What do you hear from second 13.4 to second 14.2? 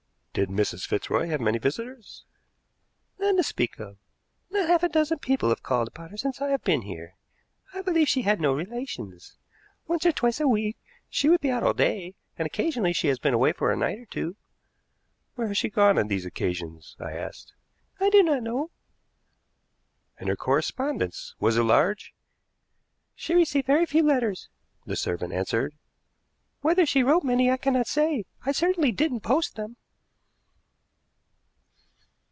for a night or